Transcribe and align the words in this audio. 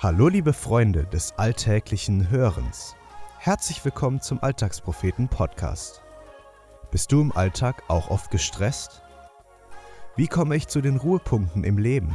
Hallo 0.00 0.28
liebe 0.28 0.52
Freunde 0.52 1.06
des 1.06 1.32
alltäglichen 1.38 2.30
Hörens. 2.30 2.94
Herzlich 3.40 3.84
willkommen 3.84 4.20
zum 4.20 4.40
Alltagspropheten 4.40 5.26
Podcast. 5.26 6.02
Bist 6.92 7.10
du 7.10 7.20
im 7.20 7.32
Alltag 7.32 7.82
auch 7.88 8.08
oft 8.08 8.30
gestresst? 8.30 9.02
Wie 10.14 10.28
komme 10.28 10.54
ich 10.54 10.68
zu 10.68 10.80
den 10.80 10.98
Ruhepunkten 10.98 11.64
im 11.64 11.78
Leben? 11.78 12.14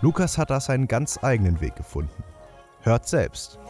Lukas 0.00 0.36
hat 0.36 0.50
da 0.50 0.58
seinen 0.58 0.88
ganz 0.88 1.22
eigenen 1.22 1.60
Weg 1.60 1.76
gefunden. 1.76 2.24
Hört 2.80 3.06
selbst. 3.06 3.60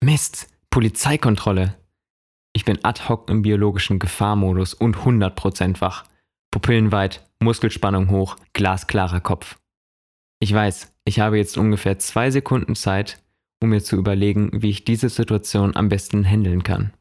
Mist, 0.00 0.46
Polizeikontrolle. 0.70 1.77
Bin 2.68 2.84
ad 2.84 3.08
hoc 3.08 3.30
im 3.30 3.40
biologischen 3.40 3.98
Gefahrmodus 3.98 4.74
und 4.74 4.98
100% 4.98 5.80
wach. 5.80 6.04
Pupillen 6.50 6.92
weit, 6.92 7.26
Muskelspannung 7.40 8.10
hoch, 8.10 8.36
glasklarer 8.52 9.20
Kopf. 9.20 9.58
Ich 10.38 10.52
weiß, 10.52 10.94
ich 11.06 11.18
habe 11.18 11.38
jetzt 11.38 11.56
ungefähr 11.56 11.98
zwei 11.98 12.30
Sekunden 12.30 12.74
Zeit, 12.74 13.24
um 13.62 13.70
mir 13.70 13.82
zu 13.82 13.96
überlegen, 13.96 14.50
wie 14.52 14.68
ich 14.68 14.84
diese 14.84 15.08
Situation 15.08 15.76
am 15.76 15.88
besten 15.88 16.26
handeln 16.26 16.62
kann. 16.62 16.92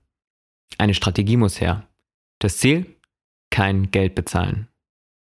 Eine 0.77 0.93
Strategie 0.93 1.35
muss 1.35 1.59
her. 1.59 1.85
Das 2.39 2.59
Ziel? 2.59 2.85
Kein 3.49 3.91
Geld 3.91 4.15
bezahlen. 4.15 4.69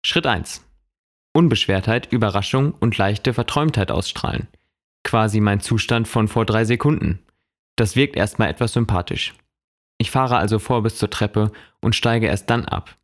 Schritt 0.05 0.27
1. 0.27 0.61
Unbeschwertheit, 1.31 2.11
Überraschung 2.11 2.73
und 2.73 2.97
leichte 2.97 3.33
Verträumtheit 3.33 3.91
ausstrahlen. 3.91 4.49
Quasi 5.05 5.39
mein 5.39 5.61
Zustand 5.61 6.05
von 6.05 6.27
vor 6.27 6.43
drei 6.43 6.65
Sekunden. 6.65 7.19
Das 7.77 7.95
wirkt 7.95 8.17
erstmal 8.17 8.49
etwas 8.49 8.73
sympathisch. 8.73 9.33
Ich 9.97 10.11
fahre 10.11 10.37
also 10.37 10.59
vor 10.59 10.83
bis 10.83 10.97
zur 10.97 11.09
Treppe 11.09 11.51
und 11.81 11.95
steige 11.95 12.27
erst 12.27 12.49
dann 12.49 12.65
ab. 12.65 12.97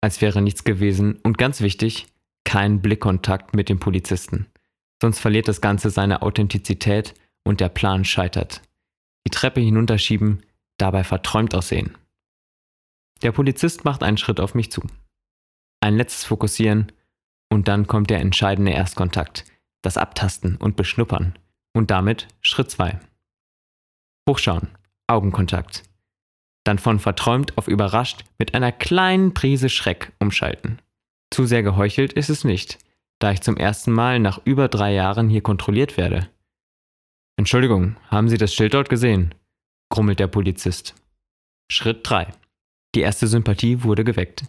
Als 0.00 0.20
wäre 0.20 0.40
nichts 0.40 0.64
gewesen 0.64 1.18
und 1.22 1.38
ganz 1.38 1.60
wichtig, 1.60 2.06
kein 2.44 2.80
Blickkontakt 2.80 3.54
mit 3.54 3.68
dem 3.68 3.80
Polizisten. 3.80 4.46
Sonst 5.02 5.18
verliert 5.18 5.48
das 5.48 5.60
Ganze 5.60 5.90
seine 5.90 6.22
Authentizität 6.22 7.14
und 7.44 7.60
der 7.60 7.68
Plan 7.68 8.04
scheitert. 8.04 8.62
Die 9.26 9.30
Treppe 9.30 9.60
hinunterschieben, 9.60 10.44
dabei 10.78 11.04
verträumt 11.04 11.54
aussehen. 11.54 11.96
Der 13.22 13.32
Polizist 13.32 13.84
macht 13.84 14.02
einen 14.02 14.16
Schritt 14.16 14.40
auf 14.40 14.54
mich 14.54 14.70
zu. 14.70 14.82
Ein 15.80 15.96
letztes 15.96 16.24
Fokussieren 16.24 16.92
und 17.50 17.68
dann 17.68 17.86
kommt 17.86 18.10
der 18.10 18.20
entscheidende 18.20 18.72
Erstkontakt, 18.72 19.44
das 19.82 19.96
Abtasten 19.96 20.56
und 20.56 20.76
Beschnuppern 20.76 21.38
und 21.74 21.90
damit 21.90 22.28
Schritt 22.40 22.70
2. 22.70 22.98
Hochschauen, 24.28 24.68
Augenkontakt. 25.06 25.89
Dann 26.64 26.78
von 26.78 26.98
verträumt 26.98 27.56
auf 27.56 27.68
überrascht 27.68 28.24
mit 28.38 28.54
einer 28.54 28.72
kleinen 28.72 29.34
Prise 29.34 29.68
Schreck 29.68 30.12
umschalten. 30.18 30.78
Zu 31.30 31.46
sehr 31.46 31.62
geheuchelt 31.62 32.12
ist 32.12 32.28
es 32.28 32.44
nicht, 32.44 32.78
da 33.18 33.32
ich 33.32 33.40
zum 33.40 33.56
ersten 33.56 33.92
Mal 33.92 34.18
nach 34.18 34.40
über 34.44 34.68
drei 34.68 34.92
Jahren 34.92 35.28
hier 35.28 35.42
kontrolliert 35.42 35.96
werde. 35.96 36.28
Entschuldigung, 37.36 37.96
haben 38.08 38.28
Sie 38.28 38.36
das 38.36 38.54
Schild 38.54 38.74
dort 38.74 38.88
gesehen? 38.88 39.34
grummelt 39.88 40.20
der 40.20 40.26
Polizist. 40.28 40.94
Schritt 41.70 42.00
3. 42.08 42.28
Die 42.94 43.00
erste 43.00 43.26
Sympathie 43.26 43.82
wurde 43.82 44.04
geweckt. 44.04 44.44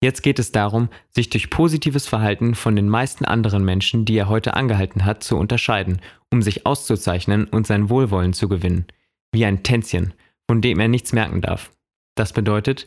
Jetzt 0.00 0.22
geht 0.22 0.38
es 0.38 0.52
darum, 0.52 0.88
sich 1.10 1.28
durch 1.28 1.50
positives 1.50 2.06
Verhalten 2.06 2.54
von 2.54 2.76
den 2.76 2.88
meisten 2.88 3.24
anderen 3.24 3.64
Menschen, 3.64 4.04
die 4.04 4.16
er 4.16 4.28
heute 4.28 4.54
angehalten 4.54 5.04
hat, 5.04 5.24
zu 5.24 5.36
unterscheiden, 5.36 6.00
um 6.30 6.40
sich 6.40 6.66
auszuzeichnen 6.66 7.46
und 7.46 7.66
sein 7.66 7.90
Wohlwollen 7.90 8.32
zu 8.32 8.48
gewinnen. 8.48 8.86
Wie 9.32 9.44
ein 9.44 9.62
Tänzchen, 9.64 10.14
von 10.48 10.60
dem 10.60 10.80
er 10.80 10.88
nichts 10.88 11.12
merken 11.12 11.40
darf. 11.40 11.72
Das 12.14 12.32
bedeutet 12.32 12.86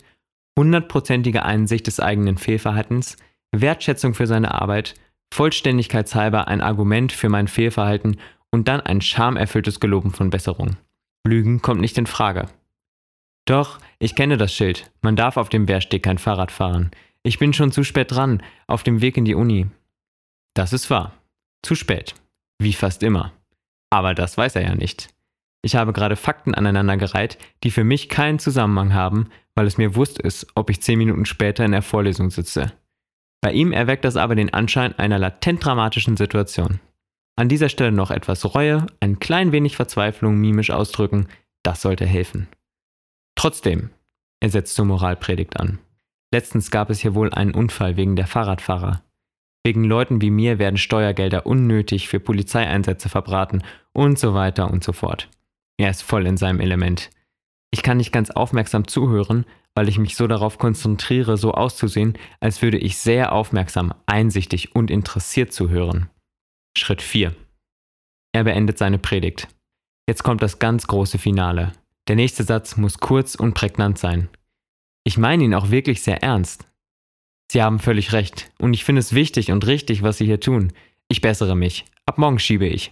hundertprozentige 0.58 1.44
Einsicht 1.44 1.88
des 1.88 2.00
eigenen 2.00 2.38
Fehlverhaltens, 2.38 3.18
Wertschätzung 3.54 4.14
für 4.14 4.28
seine 4.28 4.60
Arbeit, 4.60 4.96
vollständigkeitshalber 5.34 6.48
ein 6.48 6.62
Argument 6.62 7.12
für 7.12 7.30
mein 7.30 7.48
Fehlverhalten 7.48 8.18
und 8.52 8.68
dann 8.68 8.82
ein 8.82 9.02
schamerfülltes 9.02 9.80
Geloben 9.80 10.12
von 10.12 10.30
Besserung. 10.30 10.76
Lügen 11.26 11.62
kommt 11.62 11.82
nicht 11.82 11.98
in 11.98 12.06
Frage. 12.06 12.48
Doch, 13.46 13.80
ich 14.00 14.16
kenne 14.16 14.38
das 14.38 14.54
Schild. 14.54 14.92
Man 15.02 15.16
darf 15.16 15.38
auf 15.38 15.50
dem 15.50 15.68
Wehrsteg 15.68 16.04
kein 16.04 16.18
Fahrrad 16.18 16.52
fahren. 16.52 16.92
Ich 17.24 17.40
bin 17.40 17.54
schon 17.54 17.72
zu 17.72 17.84
spät 17.84 18.12
dran, 18.12 18.44
auf 18.68 18.84
dem 18.84 19.02
Weg 19.02 19.18
in 19.18 19.26
die 19.26 19.36
Uni. 19.36 19.68
Das 20.54 20.74
ist 20.74 20.90
wahr. 20.90 21.14
Zu 21.64 21.76
spät. 21.76 22.16
Wie 22.60 22.74
fast 22.74 23.04
immer. 23.04 23.32
Aber 23.90 24.14
das 24.14 24.38
weiß 24.38 24.56
er 24.56 24.64
ja 24.64 24.76
nicht. 24.76 25.10
Ich 25.64 25.76
habe 25.76 25.94
gerade 25.94 26.16
Fakten 26.16 26.56
aneinandergereiht, 26.56 27.38
die 27.64 27.72
für 27.72 27.84
mich 27.84 28.10
keinen 28.10 28.40
Zusammenhang 28.40 28.94
haben, 28.94 29.30
weil 29.56 29.68
es 29.68 29.78
mir 29.78 29.96
wurscht 29.96 30.20
ist, 30.20 30.48
ob 30.56 30.70
ich 30.70 30.82
zehn 30.82 30.98
Minuten 30.98 31.26
später 31.26 31.64
in 31.64 31.72
der 31.72 31.82
Vorlesung 31.84 32.32
sitze. 32.32 32.72
Bei 33.42 33.52
ihm 33.52 33.72
erweckt 33.72 34.06
das 34.06 34.18
aber 34.18 34.36
den 34.36 34.54
Anschein 34.54 34.98
einer 34.98 35.20
latent 35.20 35.64
dramatischen 35.64 36.18
Situation. 36.18 36.80
An 37.36 37.50
dieser 37.50 37.70
Stelle 37.70 37.92
noch 37.92 38.12
etwas 38.12 38.54
Reue, 38.56 38.86
ein 39.00 39.20
klein 39.20 39.52
wenig 39.52 39.76
Verzweiflung 39.76 40.38
mimisch 40.38 40.70
ausdrücken, 40.70 41.28
das 41.64 41.82
sollte 41.82 42.06
helfen. 42.06 42.48
Trotzdem, 43.36 43.90
er 44.40 44.50
setzt 44.50 44.76
zur 44.76 44.86
Moralpredigt 44.86 45.60
an. 45.60 45.80
Letztens 46.34 46.72
gab 46.72 46.90
es 46.90 47.00
hier 47.00 47.16
wohl 47.16 47.34
einen 47.34 47.54
Unfall 47.54 47.98
wegen 47.98 48.16
der 48.16 48.28
Fahrradfahrer. 48.28 49.04
Wegen 49.64 49.84
Leuten 49.84 50.22
wie 50.22 50.32
mir 50.32 50.60
werden 50.60 50.78
Steuergelder 50.78 51.46
unnötig 51.46 52.08
für 52.08 52.20
Polizeieinsätze 52.20 53.10
verbraten 53.10 53.64
und 53.94 54.18
so 54.18 54.34
weiter 54.34 54.72
und 54.72 54.84
so 54.84 54.92
fort. 54.92 55.30
Er 55.82 55.90
ist 55.90 56.04
voll 56.04 56.28
in 56.28 56.38
seinem 56.38 56.60
Element. 56.60 57.10
Ich 57.72 57.82
kann 57.82 57.98
nicht 57.98 58.12
ganz 58.12 58.30
aufmerksam 58.30 58.88
zuhören, 58.88 59.48
weil 59.74 59.90
ich 59.90 59.98
mich 59.98 60.16
so 60.16 60.28
darauf 60.28 60.60
konzentriere, 60.60 61.38
so 61.38 61.54
auszusehen, 61.54 62.20
als 62.40 62.62
würde 62.62 62.78
ich 62.78 63.00
sehr 63.00 63.32
aufmerksam, 63.32 63.92
einsichtig 64.06 64.76
und 64.76 64.92
interessiert 64.92 65.52
zuhören. 65.52 66.08
Schritt 66.78 67.02
4. 67.02 67.36
Er 68.32 68.44
beendet 68.44 68.78
seine 68.78 69.00
Predigt. 69.00 69.48
Jetzt 70.08 70.22
kommt 70.22 70.44
das 70.44 70.60
ganz 70.60 70.86
große 70.86 71.18
Finale. 71.18 71.72
Der 72.08 72.16
nächste 72.16 72.44
Satz 72.44 72.78
muss 72.78 73.00
kurz 73.00 73.34
und 73.34 73.56
prägnant 73.56 73.98
sein. 73.98 74.30
Ich 75.04 75.18
meine 75.18 75.46
ihn 75.46 75.56
auch 75.56 75.72
wirklich 75.72 76.04
sehr 76.04 76.22
ernst. 76.22 76.68
Sie 77.52 77.64
haben 77.64 77.80
völlig 77.80 78.14
recht, 78.14 78.52
und 78.60 78.76
ich 78.76 78.84
finde 78.84 79.00
es 79.00 79.14
wichtig 79.14 79.52
und 79.52 79.66
richtig, 79.66 80.04
was 80.04 80.20
Sie 80.20 80.26
hier 80.26 80.40
tun. 80.40 80.74
Ich 81.08 81.22
bessere 81.22 81.56
mich. 81.56 81.86
Ab 82.06 82.20
morgen 82.20 82.38
schiebe 82.38 82.68
ich. 82.68 82.92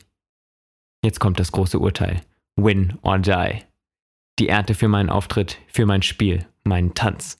Jetzt 1.05 1.19
kommt 1.19 1.39
das 1.39 1.51
große 1.51 1.77
Urteil. 1.77 2.23
Win 2.55 2.97
or 3.01 3.19
die. 3.19 3.63
Die 4.39 4.49
Ernte 4.49 4.73
für 4.73 4.87
meinen 4.87 5.09
Auftritt, 5.09 5.57
für 5.67 5.85
mein 5.85 6.01
Spiel, 6.01 6.47
meinen 6.63 6.93
Tanz. 6.93 7.37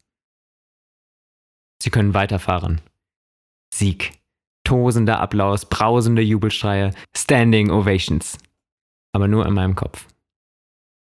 Sie 1.81 1.89
können 1.89 2.13
weiterfahren. 2.13 2.81
Sieg. 3.73 4.11
Tosender 4.65 5.19
Applaus, 5.19 5.65
brausende 5.65 6.21
Jubelschreie, 6.21 6.93
Standing 7.15 7.71
Ovations. 7.71 8.37
Aber 9.13 9.27
nur 9.27 9.45
in 9.45 9.53
meinem 9.53 9.75
Kopf. 9.75 10.05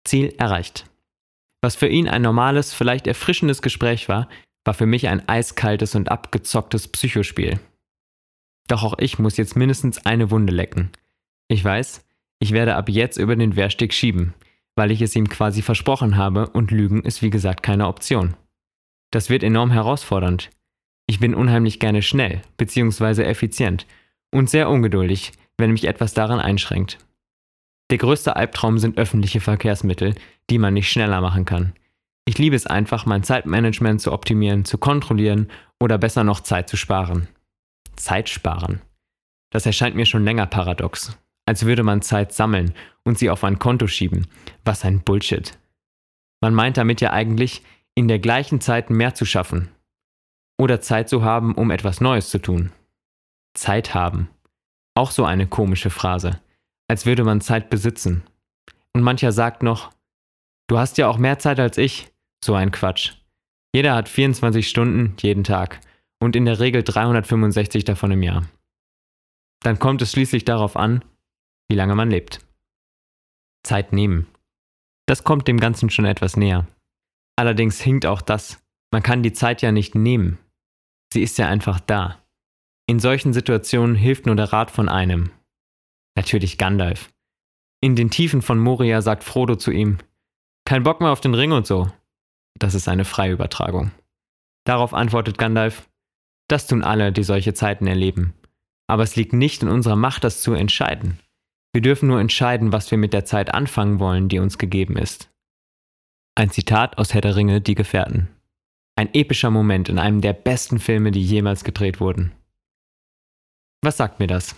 Ziel 0.05 0.33
erreicht. 0.37 0.89
Was 1.61 1.75
für 1.75 1.87
ihn 1.87 2.07
ein 2.07 2.21
normales, 2.21 2.73
vielleicht 2.73 3.07
erfrischendes 3.07 3.61
Gespräch 3.61 4.09
war, 4.09 4.27
war 4.65 4.73
für 4.73 4.85
mich 4.85 5.07
ein 5.07 5.27
eiskaltes 5.27 5.95
und 5.95 6.09
abgezocktes 6.09 6.87
Psychospiel. 6.87 7.59
Doch 8.67 8.83
auch 8.83 8.97
ich 8.97 9.19
muss 9.19 9.37
jetzt 9.37 9.55
mindestens 9.55 10.05
eine 10.05 10.31
Wunde 10.31 10.53
lecken. 10.53 10.91
Ich 11.47 11.63
weiß, 11.63 12.05
ich 12.43 12.51
werde 12.51 12.75
ab 12.75 12.89
jetzt 12.89 13.15
über 13.15 13.37
den 13.37 13.55
Wehrsteg 13.55 13.93
schieben, 13.93 14.33
weil 14.75 14.91
ich 14.91 15.01
es 15.01 15.15
ihm 15.15 15.29
quasi 15.29 15.61
versprochen 15.61 16.17
habe 16.17 16.49
und 16.49 16.71
Lügen 16.71 17.01
ist 17.01 17.21
wie 17.21 17.29
gesagt 17.29 17.63
keine 17.63 17.87
Option. 17.87 18.33
Das 19.11 19.29
wird 19.29 19.43
enorm 19.43 19.71
herausfordernd, 19.71 20.51
ich 21.07 21.21
bin 21.21 21.35
unheimlich 21.35 21.79
gerne 21.79 22.01
schnell 22.01 22.41
bzw. 22.57 23.23
effizient 23.23 23.87
und 24.29 24.49
sehr 24.49 24.69
ungeduldig, 24.69 25.31
wenn 25.57 25.71
mich 25.71 25.85
etwas 25.85 26.13
daran 26.13 26.41
einschränkt. 26.41 26.97
Der 27.89 27.97
größte 27.97 28.35
Albtraum 28.35 28.77
sind 28.77 28.97
öffentliche 28.97 29.39
Verkehrsmittel, 29.39 30.13
die 30.49 30.57
man 30.57 30.73
nicht 30.73 30.91
schneller 30.91 31.21
machen 31.21 31.45
kann. 31.45 31.71
Ich 32.25 32.37
liebe 32.37 32.57
es 32.57 32.67
einfach, 32.67 33.05
mein 33.05 33.23
Zeitmanagement 33.23 34.01
zu 34.01 34.11
optimieren, 34.11 34.65
zu 34.65 34.77
kontrollieren 34.77 35.49
oder 35.81 35.97
besser 35.97 36.25
noch 36.25 36.41
Zeit 36.41 36.67
zu 36.67 36.75
sparen. 36.75 37.29
Zeit 37.95 38.27
sparen. 38.27 38.81
Das 39.49 39.65
erscheint 39.65 39.95
mir 39.95 40.05
schon 40.05 40.25
länger 40.25 40.45
paradox. 40.45 41.17
Als 41.45 41.65
würde 41.65 41.83
man 41.83 42.01
Zeit 42.01 42.33
sammeln 42.33 42.73
und 43.03 43.17
sie 43.17 43.29
auf 43.29 43.43
ein 43.43 43.59
Konto 43.59 43.87
schieben. 43.87 44.27
Was 44.63 44.85
ein 44.85 45.01
Bullshit. 45.01 45.57
Man 46.41 46.53
meint 46.53 46.77
damit 46.77 47.01
ja 47.01 47.11
eigentlich, 47.11 47.63
in 47.95 48.07
der 48.07 48.19
gleichen 48.19 48.59
Zeit 48.59 48.89
mehr 48.89 49.13
zu 49.13 49.25
schaffen, 49.25 49.69
oder 50.59 50.81
Zeit 50.81 51.09
zu 51.09 51.23
haben, 51.23 51.55
um 51.55 51.71
etwas 51.71 52.01
Neues 52.01 52.29
zu 52.29 52.39
tun. 52.39 52.71
Zeit 53.53 53.93
haben. 53.93 54.29
Auch 54.95 55.11
so 55.11 55.25
eine 55.25 55.47
komische 55.47 55.89
Phrase. 55.89 56.39
Als 56.87 57.05
würde 57.05 57.23
man 57.23 57.41
Zeit 57.41 57.69
besitzen. 57.69 58.23
Und 58.93 59.01
mancher 59.01 59.31
sagt 59.31 59.63
noch, 59.63 59.91
du 60.67 60.77
hast 60.77 60.97
ja 60.97 61.07
auch 61.07 61.17
mehr 61.17 61.39
Zeit 61.39 61.59
als 61.59 61.77
ich. 61.77 62.11
So 62.43 62.55
ein 62.55 62.71
Quatsch. 62.71 63.13
Jeder 63.73 63.95
hat 63.95 64.09
24 64.09 64.69
Stunden 64.69 65.15
jeden 65.19 65.43
Tag 65.43 65.79
und 66.21 66.35
in 66.35 66.45
der 66.45 66.59
Regel 66.59 66.83
365 66.83 67.85
davon 67.85 68.11
im 68.11 68.21
Jahr. 68.21 68.43
Dann 69.61 69.79
kommt 69.79 70.01
es 70.01 70.11
schließlich 70.11 70.45
darauf 70.45 70.75
an, 70.75 71.03
wie 71.69 71.75
lange 71.75 71.95
man 71.95 72.09
lebt. 72.09 72.39
Zeit 73.65 73.93
nehmen. 73.93 74.27
Das 75.07 75.23
kommt 75.23 75.47
dem 75.47 75.59
Ganzen 75.59 75.89
schon 75.89 76.05
etwas 76.05 76.37
näher. 76.37 76.67
Allerdings 77.35 77.81
hinkt 77.81 78.05
auch 78.05 78.21
das. 78.21 78.61
Man 78.91 79.03
kann 79.03 79.23
die 79.23 79.33
Zeit 79.33 79.61
ja 79.61 79.71
nicht 79.71 79.95
nehmen. 79.95 80.37
Sie 81.11 81.23
ist 81.23 81.37
ja 81.37 81.47
einfach 81.47 81.79
da. 81.79 82.23
In 82.87 82.99
solchen 82.99 83.33
Situationen 83.33 83.95
hilft 83.95 84.25
nur 84.25 84.35
der 84.35 84.51
Rat 84.51 84.71
von 84.71 84.89
einem. 84.89 85.31
Natürlich 86.15 86.57
Gandalf. 86.57 87.11
In 87.81 87.95
den 87.95 88.09
Tiefen 88.09 88.41
von 88.41 88.59
Moria 88.59 89.01
sagt 89.01 89.23
Frodo 89.23 89.55
zu 89.55 89.71
ihm, 89.71 89.97
kein 90.65 90.83
Bock 90.83 91.01
mehr 91.01 91.11
auf 91.11 91.21
den 91.21 91.33
Ring 91.33 91.51
und 91.51 91.67
so. 91.67 91.91
Das 92.59 92.73
ist 92.73 92.87
eine 92.87 93.05
freie 93.05 93.31
Übertragung. 93.31 93.91
Darauf 94.65 94.93
antwortet 94.93 95.37
Gandalf, 95.37 95.89
das 96.47 96.67
tun 96.67 96.83
alle, 96.83 97.11
die 97.11 97.23
solche 97.23 97.53
Zeiten 97.53 97.87
erleben. 97.87 98.33
Aber 98.87 99.03
es 99.03 99.15
liegt 99.15 99.33
nicht 99.33 99.63
in 99.63 99.69
unserer 99.69 99.95
Macht, 99.95 100.23
das 100.23 100.41
zu 100.41 100.53
entscheiden. 100.53 101.19
Wir 101.73 101.81
dürfen 101.81 102.07
nur 102.07 102.21
entscheiden, 102.21 102.71
was 102.71 102.91
wir 102.91 102.99
mit 102.99 103.13
der 103.13 103.25
Zeit 103.25 103.53
anfangen 103.53 103.99
wollen, 103.99 104.29
die 104.29 104.37
uns 104.37 104.59
gegeben 104.59 104.95
ist. 104.95 105.31
Ein 106.35 106.51
Zitat 106.51 106.99
aus 106.99 107.13
Herr 107.13 107.21
der 107.21 107.35
Ringe, 107.35 107.61
Die 107.61 107.73
Gefährten. 107.73 108.29
Ein 108.95 109.11
epischer 109.13 109.49
Moment 109.49 109.89
in 109.89 109.97
einem 109.97 110.21
der 110.21 110.33
besten 110.33 110.79
Filme, 110.79 111.09
die 111.09 111.23
jemals 111.23 111.63
gedreht 111.63 111.99
wurden. 111.99 112.31
Was 113.81 113.97
sagt 113.97 114.19
mir 114.19 114.27
das? 114.27 114.55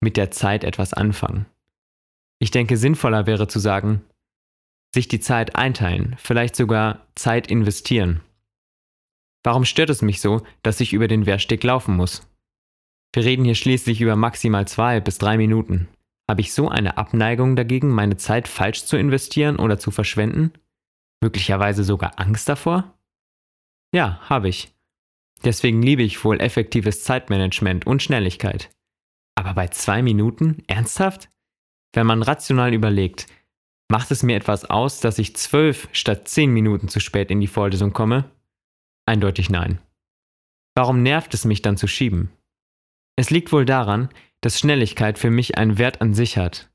Mit 0.00 0.16
der 0.16 0.30
Zeit 0.30 0.62
etwas 0.62 0.94
anfangen. 0.94 1.46
Ich 2.38 2.52
denke, 2.52 2.76
sinnvoller 2.76 3.26
wäre 3.26 3.48
zu 3.48 3.58
sagen, 3.58 4.04
sich 4.94 5.08
die 5.08 5.20
Zeit 5.20 5.56
einteilen, 5.56 6.14
vielleicht 6.18 6.54
sogar 6.54 7.06
Zeit 7.16 7.48
investieren. 7.48 8.20
Warum 9.42 9.64
stört 9.64 9.90
es 9.90 10.00
mich 10.00 10.20
so, 10.20 10.46
dass 10.62 10.80
ich 10.80 10.92
über 10.92 11.08
den 11.08 11.26
Wehrsteg 11.26 11.64
laufen 11.64 11.96
muss? 11.96 12.28
Wir 13.12 13.24
reden 13.24 13.44
hier 13.44 13.56
schließlich 13.56 14.00
über 14.00 14.14
maximal 14.14 14.66
zwei 14.68 15.00
bis 15.00 15.18
drei 15.18 15.36
Minuten. 15.36 15.88
Habe 16.28 16.40
ich 16.40 16.52
so 16.52 16.68
eine 16.68 16.96
Abneigung 16.96 17.54
dagegen, 17.54 17.90
meine 17.90 18.16
Zeit 18.16 18.48
falsch 18.48 18.84
zu 18.84 18.96
investieren 18.96 19.56
oder 19.56 19.78
zu 19.78 19.90
verschwenden? 19.90 20.52
Möglicherweise 21.22 21.84
sogar 21.84 22.18
Angst 22.18 22.48
davor? 22.48 22.94
Ja, 23.94 24.20
habe 24.28 24.48
ich. 24.48 24.74
Deswegen 25.44 25.82
liebe 25.82 26.02
ich 26.02 26.24
wohl 26.24 26.40
effektives 26.40 27.04
Zeitmanagement 27.04 27.86
und 27.86 28.02
Schnelligkeit. 28.02 28.70
Aber 29.34 29.54
bei 29.54 29.68
zwei 29.68 30.02
Minuten? 30.02 30.62
Ernsthaft? 30.66 31.28
Wenn 31.92 32.06
man 32.06 32.22
rational 32.22 32.72
überlegt, 32.72 33.26
macht 33.90 34.10
es 34.10 34.22
mir 34.22 34.36
etwas 34.36 34.64
aus, 34.64 35.00
dass 35.00 35.18
ich 35.18 35.36
zwölf 35.36 35.88
statt 35.92 36.28
zehn 36.28 36.50
Minuten 36.50 36.88
zu 36.88 37.00
spät 37.00 37.30
in 37.30 37.40
die 37.40 37.46
Vorlesung 37.46 37.92
komme? 37.92 38.30
Eindeutig 39.06 39.50
nein. 39.50 39.78
Warum 40.74 41.02
nervt 41.02 41.34
es 41.34 41.44
mich 41.44 41.62
dann 41.62 41.76
zu 41.76 41.86
schieben? 41.86 42.30
Es 43.16 43.30
liegt 43.30 43.52
wohl 43.52 43.64
daran, 43.64 44.08
dass 44.40 44.58
Schnelligkeit 44.58 45.18
für 45.18 45.30
mich 45.30 45.56
einen 45.56 45.78
Wert 45.78 46.00
an 46.00 46.14
sich 46.14 46.36
hat. 46.36 46.70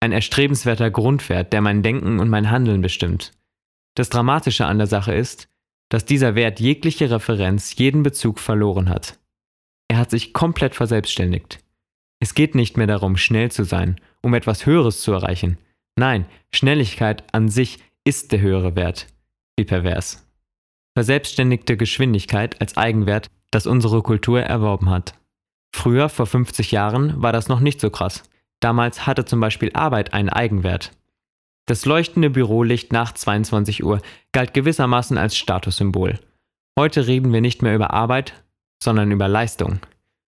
Ein 0.00 0.12
erstrebenswerter 0.12 0.90
Grundwert, 0.90 1.52
der 1.52 1.60
mein 1.60 1.82
Denken 1.82 2.20
und 2.20 2.28
mein 2.28 2.50
Handeln 2.50 2.82
bestimmt. 2.82 3.32
Das 3.94 4.10
Dramatische 4.10 4.66
an 4.66 4.78
der 4.78 4.86
Sache 4.86 5.14
ist, 5.14 5.48
dass 5.88 6.04
dieser 6.04 6.34
Wert 6.34 6.60
jegliche 6.60 7.10
Referenz, 7.10 7.76
jeden 7.76 8.02
Bezug 8.02 8.38
verloren 8.38 8.88
hat. 8.88 9.18
Er 9.88 9.98
hat 9.98 10.10
sich 10.10 10.32
komplett 10.32 10.74
verselbstständigt. 10.74 11.60
Es 12.20 12.34
geht 12.34 12.54
nicht 12.54 12.76
mehr 12.76 12.86
darum, 12.86 13.16
schnell 13.16 13.50
zu 13.50 13.64
sein, 13.64 14.00
um 14.22 14.34
etwas 14.34 14.66
Höheres 14.66 15.02
zu 15.02 15.12
erreichen. 15.12 15.58
Nein, 15.96 16.26
Schnelligkeit 16.52 17.22
an 17.32 17.48
sich 17.48 17.78
ist 18.04 18.32
der 18.32 18.40
höhere 18.40 18.76
Wert. 18.76 19.06
Wie 19.56 19.64
pervers 19.64 20.24
verselbstständigte 20.94 21.76
Geschwindigkeit 21.76 22.60
als 22.60 22.76
Eigenwert, 22.76 23.28
das 23.50 23.66
unsere 23.66 24.02
Kultur 24.02 24.40
erworben 24.40 24.90
hat. 24.90 25.14
Früher, 25.74 26.08
vor 26.08 26.26
50 26.26 26.70
Jahren, 26.70 27.20
war 27.20 27.32
das 27.32 27.48
noch 27.48 27.58
nicht 27.58 27.80
so 27.80 27.90
krass. 27.90 28.22
Damals 28.60 29.08
hatte 29.08 29.24
zum 29.24 29.40
Beispiel 29.40 29.72
Arbeit 29.74 30.14
einen 30.14 30.28
Eigenwert. 30.28 30.92
Das 31.66 31.84
leuchtende 31.84 32.30
Bürolicht 32.30 32.92
nach 32.92 33.12
22 33.12 33.82
Uhr 33.82 34.00
galt 34.30 34.54
gewissermaßen 34.54 35.18
als 35.18 35.36
Statussymbol. 35.36 36.20
Heute 36.78 37.08
reden 37.08 37.32
wir 37.32 37.40
nicht 37.40 37.60
mehr 37.60 37.74
über 37.74 37.92
Arbeit, 37.92 38.44
sondern 38.82 39.10
über 39.10 39.26
Leistung. 39.26 39.80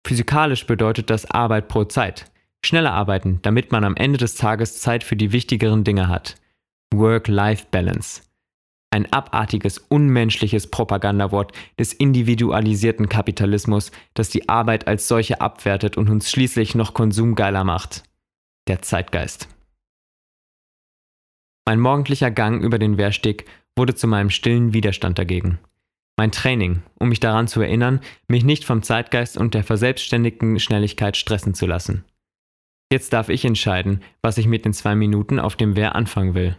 Physikalisch 0.05 0.67
bedeutet 0.67 1.09
das 1.09 1.29
Arbeit 1.29 1.67
pro 1.67 1.85
Zeit. 1.85 2.31
Schneller 2.63 2.93
arbeiten, 2.93 3.39
damit 3.41 3.71
man 3.71 3.83
am 3.83 3.95
Ende 3.95 4.19
des 4.19 4.35
Tages 4.35 4.79
Zeit 4.79 5.03
für 5.03 5.15
die 5.15 5.31
wichtigeren 5.31 5.83
Dinge 5.83 6.07
hat. 6.07 6.35
Work-Life-Balance 6.93 8.21
ein 8.91 9.11
abartiges, 9.11 9.77
unmenschliches 9.77 10.69
Propagandawort 10.69 11.53
des 11.79 11.93
individualisierten 11.93 13.09
Kapitalismus, 13.09 13.91
das 14.13 14.29
die 14.29 14.49
Arbeit 14.49 14.87
als 14.87 15.07
solche 15.07 15.41
abwertet 15.41 15.97
und 15.97 16.09
uns 16.09 16.29
schließlich 16.29 16.75
noch 16.75 16.93
konsumgeiler 16.93 17.63
macht. 17.63 18.03
Der 18.67 18.81
Zeitgeist. 18.81 19.47
Mein 21.65 21.79
morgendlicher 21.79 22.31
Gang 22.31 22.61
über 22.61 22.79
den 22.79 22.97
Wehrsteg 22.97 23.45
wurde 23.77 23.95
zu 23.95 24.07
meinem 24.07 24.29
stillen 24.29 24.73
Widerstand 24.73 25.17
dagegen. 25.17 25.59
Mein 26.17 26.31
Training, 26.31 26.83
um 26.99 27.09
mich 27.09 27.19
daran 27.19 27.47
zu 27.47 27.61
erinnern, 27.61 28.01
mich 28.27 28.43
nicht 28.43 28.65
vom 28.65 28.83
Zeitgeist 28.83 29.37
und 29.37 29.53
der 29.53 29.63
verselbstständigten 29.63 30.59
Schnelligkeit 30.59 31.15
stressen 31.15 31.53
zu 31.53 31.65
lassen. 31.65 32.03
Jetzt 32.91 33.13
darf 33.13 33.29
ich 33.29 33.45
entscheiden, 33.45 34.03
was 34.21 34.37
ich 34.37 34.47
mit 34.47 34.65
den 34.65 34.73
zwei 34.73 34.95
Minuten 34.95 35.39
auf 35.39 35.55
dem 35.55 35.77
Wehr 35.77 35.95
anfangen 35.95 36.33
will. 36.33 36.57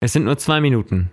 Es 0.00 0.14
sind 0.14 0.24
nur 0.24 0.38
zwei 0.38 0.60
Minuten, 0.60 1.10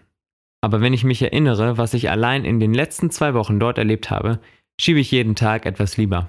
aber 0.66 0.82
wenn 0.82 0.94
ich 0.94 1.04
mich 1.04 1.22
erinnere, 1.22 1.78
was 1.78 1.94
ich 1.94 2.10
allein 2.10 2.44
in 2.44 2.60
den 2.60 2.74
letzten 2.74 3.12
zwei 3.12 3.36
Wochen 3.36 3.60
dort 3.60 3.78
erlebt 3.78 4.10
habe, 4.10 4.40
schiebe 4.82 5.00
ich 5.00 5.12
jeden 5.12 5.36
Tag 5.36 5.68
etwas 5.68 5.96
lieber. 5.96 6.28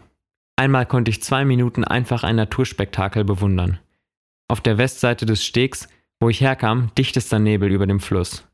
Einmal 0.56 0.85
konnte 0.85 1.11
ich 1.11 1.23
zwei 1.23 1.47
Minuten 1.47 1.85
einfach 1.85 2.23
ein 2.23 2.37
Naturspektakel 2.37 3.25
bewundern. 3.25 3.79
Auf 4.47 4.61
der 4.61 4.77
Westseite 4.77 5.25
des 5.25 5.43
Stegs, 5.43 5.88
wo 6.21 6.29
ich 6.29 6.43
herkam, 6.43 6.91
dichtester 6.99 7.38
Nebel 7.38 7.73
über 7.73 7.87
dem 7.87 7.99
Fluss. 7.99 8.47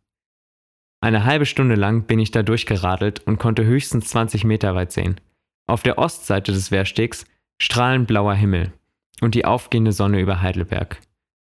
Eine 1.00 1.25
halbe 1.25 1.46
Stunde 1.46 1.75
lang 1.75 2.05
bin 2.05 2.20
ich 2.20 2.31
da 2.31 2.44
durchgeradelt 2.44 3.19
und 3.26 3.40
konnte 3.40 3.64
höchstens 3.64 4.06
20 4.11 4.44
Meter 4.44 4.76
weit 4.76 4.93
sehen. 4.93 5.20
Auf 5.67 5.82
der 5.82 5.99
Ostseite 5.99 6.52
des 6.52 6.70
Wehrstegs 6.70 7.25
strahlend 7.61 8.06
blauer 8.06 8.34
Himmel 8.34 8.73
und 9.20 9.34
die 9.34 9.46
aufgehende 9.46 9.90
Sonne 9.90 10.20
über 10.20 10.43
Heidelberg. 10.43 11.00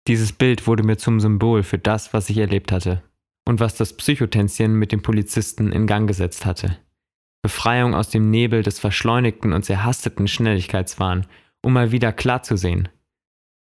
Dieses 0.08 0.34
Bild 0.34 0.66
wurde 0.66 0.82
mir 0.82 0.98
zum 0.98 1.20
Symbol 1.20 1.62
für 1.62 1.78
das, 1.78 2.16
was 2.16 2.32
ich 2.32 2.40
erlebt 2.40 2.72
hatte 2.72 3.04
und 3.45 3.60
was 3.60 3.75
das 3.75 3.95
Psychotänzchen 3.98 4.74
mit 4.75 4.92
dem 4.92 5.01
Polizisten 5.01 5.72
in 5.72 5.88
Gang 5.88 6.07
gesetzt 6.07 6.45
hatte. 6.45 6.78
Befreiung 7.42 7.94
aus 7.94 8.10
dem 8.10 8.30
Nebel 8.30 8.63
des 8.63 8.80
verschleunigten 8.80 9.51
und 9.51 9.66
sehr 9.66 9.84
hasteten 9.84 10.28
Schnelligkeitswahn, 10.28 11.28
um 11.62 11.74
mal 11.74 11.92
wieder 11.92 12.13
klar 12.13 12.44
zu 12.44 12.56
sehen. 12.56 12.88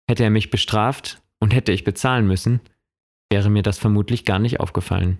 Hätte 0.07 0.23
er 0.23 0.29
mich 0.29 0.51
bestraft 0.51 1.21
und 1.39 1.53
hätte 1.53 1.71
ich 1.71 1.83
bezahlen 1.83 2.27
müssen, 2.27 2.61
wäre 3.31 3.49
mir 3.49 3.63
das 3.63 3.79
vermutlich 3.79 4.25
gar 4.25 4.39
nicht 4.39 4.59
aufgefallen. 4.59 5.19